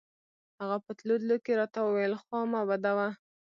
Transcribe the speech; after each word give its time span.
هغه 0.59 0.77
په 0.85 0.91
تلو 0.97 1.15
تلو 1.21 1.35
کښې 1.43 1.53
راته 1.59 1.79
وويل 1.83 2.13
خوا 2.21 2.41
مه 2.51 2.61
بدوه. 2.69 3.07